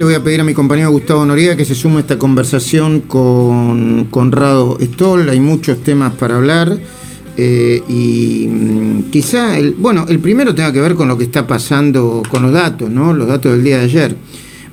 [0.00, 3.00] Le voy a pedir a mi compañero Gustavo Noriega que se sume a esta conversación
[3.00, 5.28] con Conrado Stoll.
[5.28, 6.78] Hay muchos temas para hablar.
[7.36, 11.48] eh, y mm, quizá, el, bueno, el primero tenga que ver con lo que está
[11.48, 13.12] pasando con los datos, ¿no?
[13.12, 14.14] Los datos del día de ayer.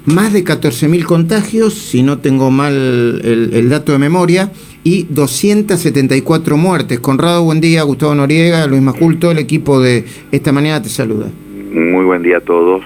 [0.05, 2.75] Más de 14.000 contagios, si no tengo mal
[3.23, 4.51] el, dato de memoria,
[4.83, 6.99] y 274 muertes.
[6.99, 7.81] Conrado, buen día.
[7.81, 11.31] Gustavo Noriega, Luis Majul, todo el equipo de esta mañana te saluda.
[11.73, 12.83] Muy buen día a todos,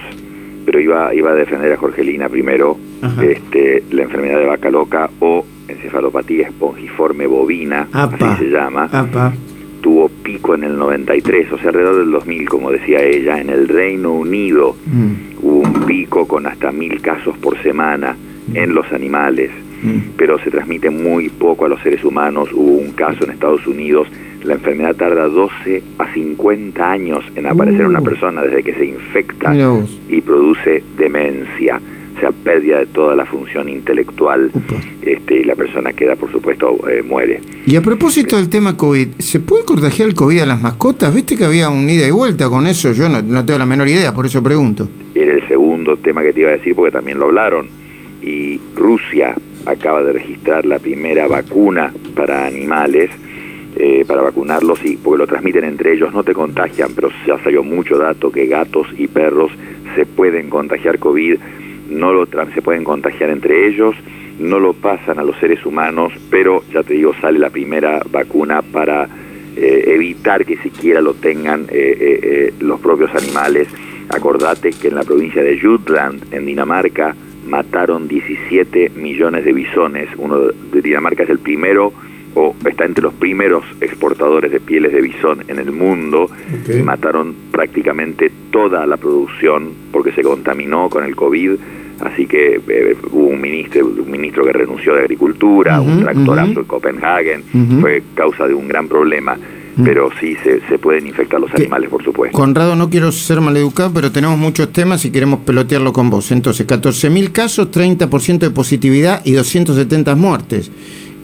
[0.70, 3.26] pero iba, iba a defender a Jorgelina primero, Ajá.
[3.26, 8.34] este, la enfermedad de vaca loca o encefalopatía espongiforme bovina, Apa.
[8.34, 9.34] así se llama, Apa.
[9.82, 13.68] tuvo pico en el 93, o sea, alrededor del 2000, como decía ella, en el
[13.68, 18.16] Reino Unido Mm, hubo un pico con hasta mil casos por semana
[18.54, 19.50] en los animales,
[19.82, 20.12] mm.
[20.18, 22.50] pero se transmite muy poco a los seres humanos.
[22.54, 24.08] Hubo un caso en Estados Unidos,
[24.44, 28.04] la enfermedad tarda 12 a 50 años en aparecer en una Uh.
[28.04, 29.54] persona desde que se infecta
[30.10, 31.82] y produce demencia,
[32.16, 34.52] o sea, pérdida de toda la función intelectual,
[35.02, 37.40] este, y la persona queda, por supuesto, eh, muere.
[37.66, 41.14] Y a propósito del tema COVID, ¿se puede contagiar el COVID a las mascotas?
[41.14, 42.92] ¿Viste que había un ida y vuelta con eso?
[42.94, 44.88] Yo no, no tengo la menor idea, por eso pregunto.
[45.16, 47.68] Era el segundo tema que te iba a decir porque también lo hablaron.
[48.22, 49.34] Y Rusia
[49.66, 53.10] acaba de registrar la primera vacuna para animales,
[53.80, 57.64] eh, para vacunarlos, y porque lo transmiten entre ellos, no te contagian, pero ya salió
[57.64, 59.52] mucho dato que gatos y perros
[59.96, 61.40] se pueden contagiar COVID,
[61.90, 63.96] no lo se pueden contagiar entre ellos,
[64.40, 68.62] no lo pasan a los seres humanos, pero ya te digo, sale la primera vacuna
[68.62, 69.08] para
[69.56, 73.68] eh, evitar que siquiera lo tengan eh, eh, eh, los propios animales.
[74.10, 77.16] Acordate que en la provincia de Jutland, en Dinamarca,
[77.48, 80.10] mataron 17 millones de bisones.
[80.18, 81.94] Uno de Dinamarca es el primero
[82.66, 86.24] está entre los primeros exportadores de pieles de bisón en el mundo.
[86.24, 86.76] Ok.
[86.80, 91.52] Y mataron prácticamente toda la producción porque se contaminó con el COVID.
[92.02, 96.60] Así que eh, hubo un ministro, un ministro que renunció de Agricultura, un tractorazo ujú.
[96.62, 97.44] en Copenhagen.
[97.82, 99.38] Fue causa de un gran problema.
[99.82, 102.38] Pero sí se, se pueden infectar los animales, por supuesto.
[102.38, 106.34] Conrado, no quiero ser maleducado, pero tenemos muchos temas y queremos pelotearlo con vos.
[106.34, 110.70] Entonces, 14.000 casos, 30% de positividad y 270 muertes.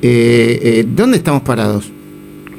[0.02, 1.92] Eh, eh, ¿Dónde estamos parados?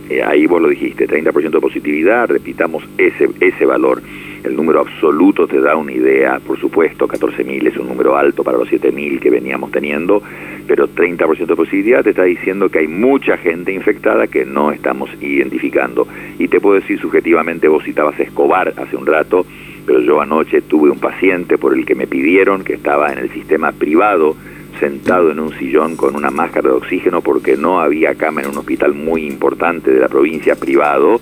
[0.09, 4.03] Eh, ahí vos lo dijiste, 30% de positividad, repitamos ese, ese valor.
[4.45, 8.57] El número absoluto te da una idea, por supuesto, 14.000 es un número alto para
[8.57, 10.23] los 7.000 que veníamos teniendo,
[10.69, 15.11] pero 30% de positividad te está diciendo que hay mucha gente infectada que no estamos
[15.21, 16.07] identificando.
[16.39, 19.45] Y te puedo decir subjetivamente, vos citabas Escobar hace un rato,
[19.85, 23.31] pero yo anoche tuve un paciente por el que me pidieron que estaba en el
[23.31, 24.37] sistema privado,
[24.79, 28.59] sentado en un sillón con una máscara de oxígeno porque no había cama en un
[28.59, 31.21] hospital muy importante de la provincia privado.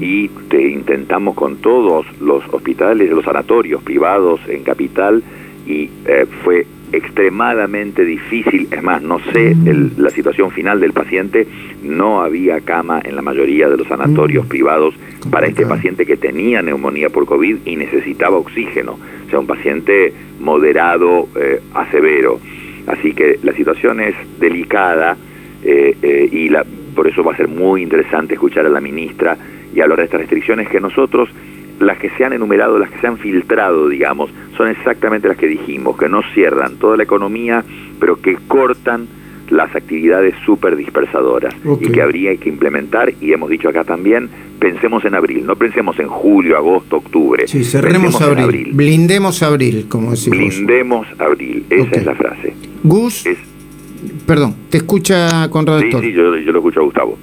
[0.00, 5.22] Y te intentamos con todos los hospitales, los sanatorios privados en capital
[5.66, 11.46] y eh, fue extremadamente difícil, es más, no sé el- la situación final del paciente,
[11.82, 14.48] no había cama en la mayoría de los sanatorios Mm.
[14.48, 14.94] privados
[15.30, 20.12] para este paciente que tenía neumonía por COVID y necesitaba oxígeno, o sea, un paciente
[20.40, 22.38] moderado eh, a severo.
[22.86, 25.16] Así que la situación es delicada
[25.62, 26.64] eh, eh, y la,
[26.94, 29.36] por eso va a ser muy interesante escuchar a la ministra
[29.74, 31.28] y hablar de estas restricciones que nosotros,
[31.80, 35.46] las que se han enumerado, las que se han filtrado, digamos, son exactamente las que
[35.46, 37.64] dijimos, que no cierran toda la economía,
[37.98, 39.08] pero que cortan
[39.50, 44.28] las actividades súper dispersadoras y que habría que implementar, y hemos dicho acá también,
[44.58, 47.46] pensemos en abril, no pensemos en julio, agosto, octubre.
[47.46, 48.70] Sí, cerremos abril.
[48.72, 50.38] Blindemos abril, como decimos.
[50.38, 52.54] Blindemos abril, esa es la frase.
[52.84, 53.38] Gus, Es,
[54.26, 57.18] perdón, te escucha Conrado sí, sí, yo, yo lo escucho a Gustavo.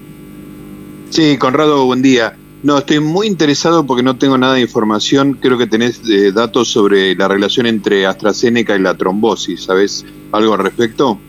[1.12, 2.36] Sí, Conrado, buen día.
[2.64, 5.34] No, estoy muy interesado porque no tengo nada de información.
[5.34, 9.64] Creo que tenés eh, datos sobre la relación entre AstraZeneca y la trombosis.
[9.64, 11.20] ¿Sabes algo al respecto?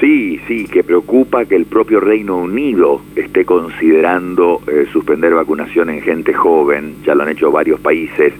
[0.00, 6.02] Sí, sí, que preocupa que el propio Reino Unido esté considerando eh, suspender vacunación en
[6.02, 6.96] gente joven.
[7.06, 8.32] Ya lo han hecho varios países.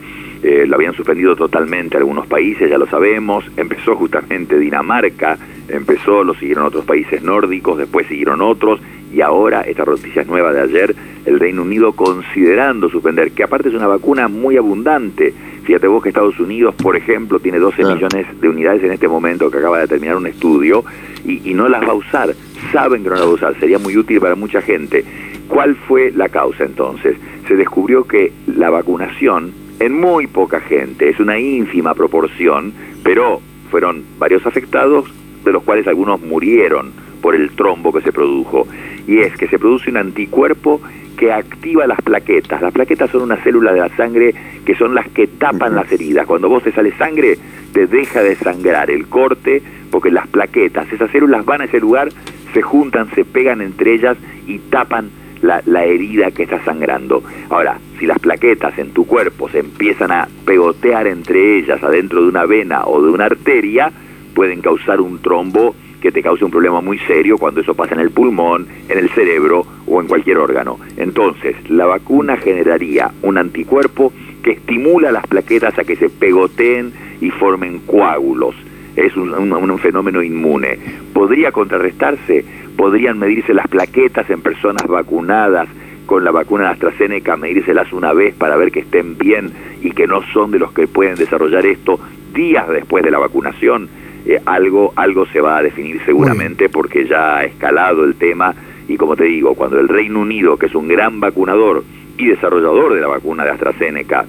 [0.42, 3.44] Eh, lo habían suspendido totalmente algunos países, ya lo sabemos.
[3.56, 5.38] Empezó justamente Dinamarca,
[5.68, 8.80] empezó, lo siguieron otros países nórdicos, después siguieron otros.
[9.12, 10.94] Y ahora, esta noticia es nueva de ayer,
[11.24, 15.32] el Reino Unido considerando suspender, que aparte es una vacuna muy abundante.
[15.62, 17.94] Fíjate vos que Estados Unidos, por ejemplo, tiene 12 Claro.
[17.94, 20.84] millones de unidades en este momento, que acaba de terminar un estudio,
[21.24, 22.34] y, y no las va a usar.
[22.72, 25.04] Saben que no las va a usar, sería muy útil para mucha gente.
[25.48, 27.16] ¿Cuál fue la causa entonces?
[27.48, 29.52] Se descubrió que la vacunación
[29.84, 32.72] en muy poca gente, es una ínfima proporción,
[33.02, 33.40] pero
[33.70, 35.12] fueron varios afectados,
[35.44, 38.66] de los cuales algunos murieron por el trombo que se produjo.
[39.06, 40.80] Y es que se produce un anticuerpo
[41.18, 42.62] que activa las plaquetas.
[42.62, 44.34] Las plaquetas son unas células de la sangre
[44.64, 46.26] que son las que tapan las heridas.
[46.26, 47.36] Cuando vos te sale sangre,
[47.72, 52.08] te deja de sangrar el corte porque las plaquetas, esas células van a ese lugar,
[52.52, 54.16] se juntan, se pegan entre ellas
[54.46, 55.10] y tapan
[55.44, 57.22] la, la, herida que está sangrando.
[57.50, 62.28] Ahora, si las plaquetas en tu cuerpo se empiezan a pegotear entre ellas adentro de
[62.28, 63.92] una vena o de una arteria,
[64.34, 68.00] pueden causar un trombo que te cause un problema muy serio cuando eso pasa en
[68.00, 70.78] el pulmón, en el cerebro o en cualquier órgano.
[70.98, 74.12] Entonces, la vacuna generaría un anticuerpo
[74.42, 76.92] que estimula las plaquetas a que se pegoteen
[77.22, 78.54] y formen coágulos.
[78.96, 80.78] Es un, un, un fenómeno inmune.
[81.14, 82.44] ¿Podría contrarrestarse?
[82.76, 85.68] ¿Podrían medirse las plaquetas en personas vacunadas?
[86.06, 89.50] con la vacuna de AstraZeneca, medírselas una vez para ver que estén bien
[89.80, 91.98] y que no son de los que pueden desarrollar esto
[92.34, 93.88] días después de la vacunación
[94.26, 98.54] eh, algo, algo se va a definir seguramente porque ya ha escalado el tema
[98.88, 101.84] y como te digo, cuando el Reino Unido, que es un gran vacunador
[102.18, 104.26] y desarrollador de la vacuna de AstraZeneca,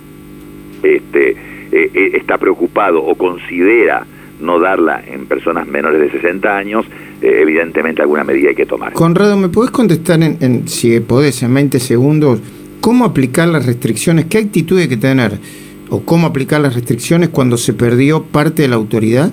[0.82, 4.06] este, eh, eh, está preocupado o considera
[4.40, 6.86] no darla en personas menores de 60 años,
[7.22, 8.94] eh, evidentemente alguna medida hay que tomar.
[8.94, 12.42] Conrado, ¿me podés contestar, en, en, si podés, en 20 segundos,
[12.82, 14.26] cómo aplicar las restricciones?
[14.26, 15.40] ¿Qué actitud hay que tener?
[15.90, 19.32] ¿O cómo aplicar las restricciones cuando se perdió parte de la autoridad?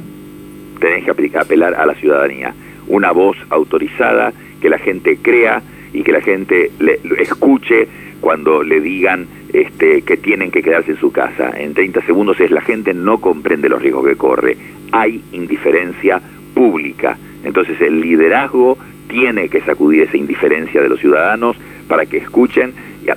[0.83, 2.53] tenés que aplicar, apelar a la ciudadanía.
[2.89, 5.63] Una voz autorizada, que la gente crea
[5.93, 7.89] y que la gente le, escuche
[8.21, 11.51] cuando le digan este, que tienen que quedarse en su casa.
[11.57, 14.57] En 30 segundos es la gente no comprende los riesgos que corre.
[14.93, 16.21] Hay indiferencia
[16.55, 17.19] pública.
[17.45, 18.79] Entonces el liderazgo
[19.09, 21.57] tiene que sacudir esa indiferencia de los ciudadanos
[21.89, 22.73] para que escuchen,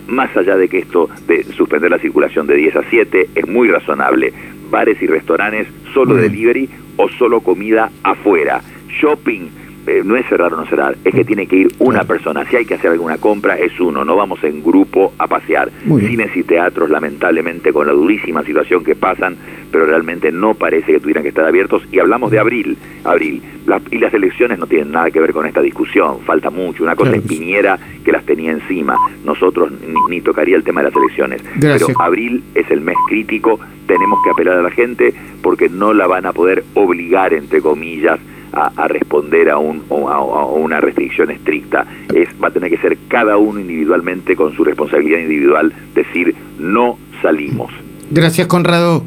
[0.07, 3.69] más allá de que esto de suspender la circulación de 10 a 7 es muy
[3.69, 4.33] razonable.
[4.69, 8.61] Bares y restaurantes solo delivery o solo comida afuera.
[8.89, 9.49] Shopping
[9.87, 12.43] eh, no es cerrar o no cerrar, es que tiene que ir una persona.
[12.45, 14.03] Si hay que hacer alguna compra, es uno.
[14.03, 15.71] No vamos en grupo a pasear.
[15.83, 19.37] Cines y teatros, lamentablemente, con la durísima situación que pasan,
[19.75, 21.83] pero realmente no parece que tuvieran que estar abiertos.
[21.91, 22.77] Y hablamos de abril.
[23.03, 23.43] abril.
[23.91, 26.21] Y las elecciones no tienen nada que ver con esta discusión.
[26.21, 26.81] Falta mucho.
[26.81, 27.21] Una cosa claro.
[27.21, 28.95] es Piñera que las tenía encima.
[29.25, 31.43] Nosotros ni, ni tocaría el tema de las elecciones.
[31.57, 31.87] Gracias.
[31.87, 33.59] Pero abril es el mes crítico.
[33.85, 38.17] Tenemos que apelar a la gente porque no la van a poder obligar, entre comillas,
[38.53, 41.85] a, a, responder a, un, a, a, una restricción estricta.
[42.13, 46.97] Es, va a tener que ser cada uno individualmente con su responsabilidad individual decir no
[47.21, 47.73] salimos.
[48.11, 49.03] Gracias, Conrado.